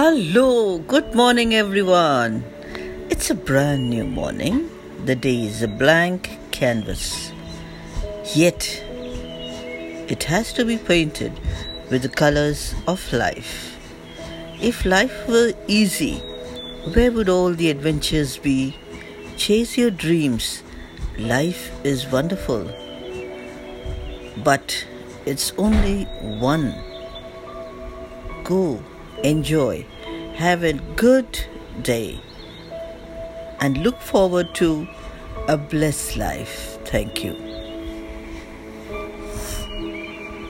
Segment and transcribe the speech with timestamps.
[0.00, 2.42] Hello, good morning, everyone.
[3.10, 4.70] It's a brand new morning.
[5.04, 7.32] The day is a blank canvas.
[8.34, 8.82] Yet,
[10.08, 11.38] it has to be painted
[11.90, 13.76] with the colors of life.
[14.58, 16.14] If life were easy,
[16.94, 18.74] where would all the adventures be?
[19.36, 20.62] Chase your dreams.
[21.18, 22.64] Life is wonderful.
[24.42, 24.86] But
[25.26, 26.04] it's only
[26.46, 26.72] one.
[28.44, 28.82] Go,
[29.22, 29.84] enjoy,
[30.34, 31.40] have a good
[31.82, 32.20] day,
[33.60, 34.88] and look forward to
[35.48, 36.78] a blessed life.
[36.84, 37.59] Thank you.